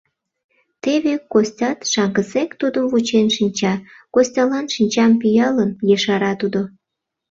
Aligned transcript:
Теве 0.83 1.13
Костят 1.31 1.79
шаҥгысек 1.91 2.49
тудым 2.61 2.85
вучен 2.91 3.27
шинча,— 3.35 3.73
Костялан 4.13 4.65
шинчам 4.75 5.11
пӱялын, 5.21 5.71
ешара 5.95 6.31
тудо. 6.41 6.61